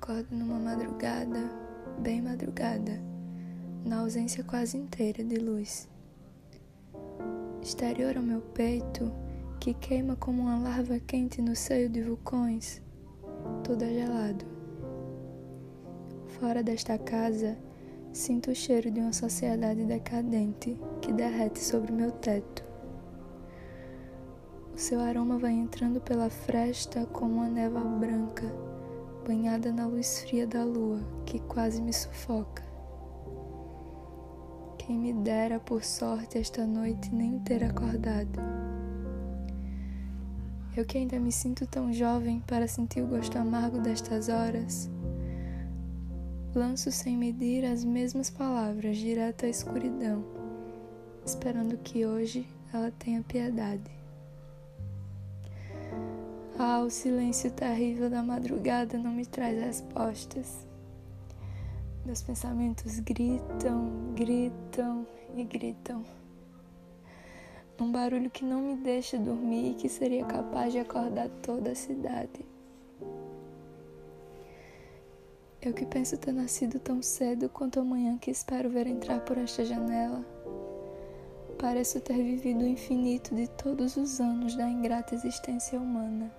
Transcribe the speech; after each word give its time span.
Acordo 0.00 0.32
numa 0.34 0.60
madrugada, 0.60 1.50
bem 1.98 2.22
madrugada, 2.22 3.02
na 3.84 3.98
ausência 3.98 4.44
quase 4.44 4.78
inteira 4.78 5.24
de 5.24 5.36
luz. 5.36 5.88
Exterior 7.60 8.16
ao 8.16 8.22
meu 8.22 8.40
peito, 8.40 9.12
que 9.58 9.74
queima 9.74 10.14
como 10.14 10.42
uma 10.42 10.56
larva 10.56 11.00
quente 11.00 11.42
no 11.42 11.54
seio 11.56 11.90
de 11.90 12.00
vulcões, 12.00 12.80
tudo 13.64 13.82
é 13.84 13.92
gelado. 13.92 14.44
Fora 16.38 16.62
desta 16.62 16.96
casa, 16.96 17.58
sinto 18.12 18.52
o 18.52 18.54
cheiro 18.54 18.92
de 18.92 19.00
uma 19.00 19.12
sociedade 19.12 19.84
decadente 19.84 20.78
que 21.02 21.12
derrete 21.12 21.58
sobre 21.58 21.92
meu 21.92 22.12
teto. 22.12 22.62
O 24.72 24.78
seu 24.78 25.00
aroma 25.00 25.38
vai 25.38 25.52
entrando 25.52 26.00
pela 26.00 26.30
fresta 26.30 27.04
como 27.06 27.34
uma 27.34 27.48
névoa 27.48 27.84
branca 27.84 28.77
banhada 29.58 29.72
na 29.72 29.86
luz 29.86 30.20
fria 30.20 30.46
da 30.46 30.62
lua 30.62 31.00
que 31.26 31.40
quase 31.40 31.82
me 31.82 31.92
sufoca. 31.92 32.62
Quem 34.78 34.96
me 34.96 35.12
dera 35.12 35.58
por 35.58 35.82
sorte 35.82 36.38
esta 36.38 36.64
noite 36.64 37.12
nem 37.12 37.38
ter 37.40 37.64
acordado. 37.64 38.40
Eu 40.76 40.84
que 40.84 40.96
ainda 40.96 41.18
me 41.18 41.32
sinto 41.32 41.66
tão 41.66 41.92
jovem 41.92 42.40
para 42.46 42.68
sentir 42.68 43.02
o 43.02 43.06
gosto 43.08 43.36
amargo 43.36 43.80
destas 43.80 44.28
horas, 44.28 44.88
lanço 46.54 46.92
sem 46.92 47.16
medir 47.16 47.64
as 47.64 47.84
mesmas 47.84 48.30
palavras 48.30 48.96
direto 48.96 49.44
à 49.44 49.48
escuridão, 49.48 50.24
esperando 51.26 51.76
que 51.78 52.06
hoje 52.06 52.46
ela 52.72 52.92
tenha 52.92 53.22
piedade. 53.22 53.97
Ah, 56.60 56.80
o 56.80 56.90
silêncio 56.90 57.52
terrível 57.52 58.10
da 58.10 58.20
madrugada 58.20 58.98
não 58.98 59.12
me 59.12 59.24
traz 59.24 59.56
respostas. 59.62 60.66
Meus 62.04 62.20
pensamentos 62.20 62.98
gritam, 62.98 64.12
gritam 64.16 65.06
e 65.36 65.44
gritam. 65.44 66.04
Um 67.80 67.92
barulho 67.92 68.28
que 68.28 68.44
não 68.44 68.60
me 68.60 68.74
deixa 68.74 69.16
dormir 69.16 69.70
e 69.70 69.74
que 69.74 69.88
seria 69.88 70.24
capaz 70.24 70.72
de 70.72 70.80
acordar 70.80 71.28
toda 71.42 71.70
a 71.70 71.76
cidade. 71.76 72.44
Eu 75.62 75.72
que 75.72 75.86
penso 75.86 76.18
ter 76.18 76.32
nascido 76.32 76.80
tão 76.80 77.00
cedo 77.00 77.48
quanto 77.48 77.78
amanhã 77.78 78.18
que 78.18 78.32
espero 78.32 78.68
ver 78.68 78.88
entrar 78.88 79.20
por 79.20 79.38
esta 79.38 79.64
janela. 79.64 80.26
Pareço 81.56 82.00
ter 82.00 82.20
vivido 82.20 82.64
o 82.64 82.68
infinito 82.68 83.32
de 83.32 83.46
todos 83.46 83.96
os 83.96 84.20
anos 84.20 84.56
da 84.56 84.68
ingrata 84.68 85.14
existência 85.14 85.78
humana 85.78 86.32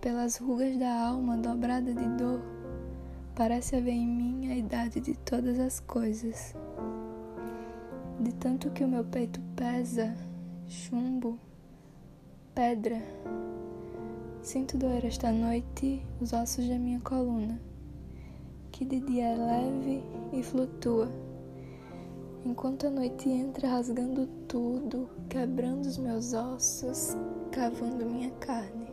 pelas 0.00 0.36
rugas 0.36 0.76
da 0.78 1.08
alma 1.08 1.36
dobrada 1.36 1.92
de 1.92 2.08
dor, 2.16 2.40
parece 3.34 3.76
haver 3.76 3.92
em 3.92 4.06
mim 4.06 4.50
a 4.50 4.56
idade 4.56 5.00
de 5.00 5.14
todas 5.18 5.58
as 5.58 5.80
coisas. 5.80 6.54
De 8.20 8.32
tanto 8.34 8.70
que 8.70 8.84
o 8.84 8.88
meu 8.88 9.04
peito 9.04 9.40
pesa, 9.56 10.14
chumbo, 10.66 11.38
pedra, 12.54 13.00
sinto 14.42 14.76
doer 14.76 15.04
esta 15.04 15.30
noite 15.32 16.02
os 16.20 16.32
ossos 16.32 16.68
da 16.68 16.78
minha 16.78 17.00
coluna, 17.00 17.60
que 18.70 18.84
de 18.84 19.00
dia 19.00 19.28
é 19.28 19.36
leve 19.36 20.02
e 20.32 20.42
flutua, 20.42 21.08
enquanto 22.44 22.86
a 22.86 22.90
noite 22.90 23.28
entra 23.28 23.68
rasgando 23.68 24.26
tudo, 24.46 25.08
quebrando 25.28 25.86
os 25.86 25.98
meus 25.98 26.32
ossos, 26.32 27.16
cavando 27.50 28.06
minha 28.06 28.30
carne. 28.32 28.87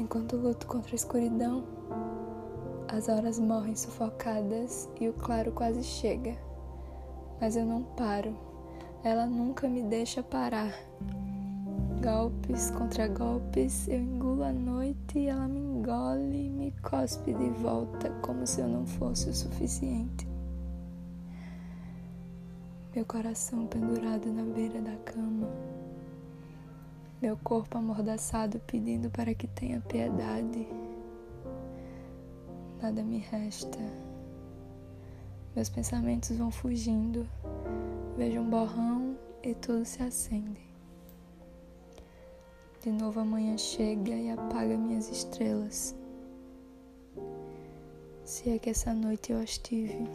Enquanto 0.00 0.36
luto 0.36 0.64
contra 0.68 0.92
a 0.92 0.94
escuridão, 0.94 1.64
as 2.86 3.08
horas 3.08 3.38
morrem 3.40 3.74
sufocadas 3.74 4.88
e 5.00 5.08
o 5.08 5.12
claro 5.12 5.50
quase 5.50 5.82
chega. 5.82 6.36
Mas 7.40 7.56
eu 7.56 7.66
não 7.66 7.82
paro, 7.82 8.36
ela 9.02 9.26
nunca 9.26 9.68
me 9.68 9.82
deixa 9.82 10.22
parar. 10.22 10.72
Golpes 12.00 12.70
contra 12.70 13.08
golpes, 13.08 13.88
eu 13.88 13.98
engulo 13.98 14.44
a 14.44 14.52
noite 14.52 15.18
e 15.18 15.26
ela 15.26 15.48
me 15.48 15.58
engole 15.58 16.46
e 16.46 16.50
me 16.50 16.70
cospe 16.80 17.34
de 17.34 17.50
volta 17.50 18.08
como 18.22 18.46
se 18.46 18.60
eu 18.60 18.68
não 18.68 18.86
fosse 18.86 19.28
o 19.28 19.34
suficiente. 19.34 20.28
Meu 22.94 23.04
coração 23.04 23.66
pendurado 23.66 24.32
na 24.32 24.44
beira 24.44 24.80
da 24.80 24.96
cama 24.98 25.48
meu 27.20 27.36
corpo 27.36 27.76
amordaçado 27.76 28.60
pedindo 28.60 29.10
para 29.10 29.34
que 29.34 29.48
tenha 29.48 29.80
piedade. 29.80 30.68
Nada 32.80 33.02
me 33.02 33.18
resta. 33.18 33.78
Meus 35.56 35.68
pensamentos 35.68 36.36
vão 36.36 36.50
fugindo. 36.50 37.28
Vejo 38.16 38.40
um 38.40 38.48
borrão 38.48 39.16
e 39.42 39.52
tudo 39.54 39.84
se 39.84 40.00
acende. 40.02 40.68
De 42.80 42.92
novo 42.92 43.18
a 43.18 43.24
manhã 43.24 43.58
chega 43.58 44.14
e 44.14 44.30
apaga 44.30 44.76
minhas 44.76 45.10
estrelas. 45.10 45.96
Se 48.24 48.50
é 48.50 48.58
que 48.58 48.70
essa 48.70 48.94
noite 48.94 49.32
eu 49.32 49.40
as 49.40 49.58
tive. 49.58 50.08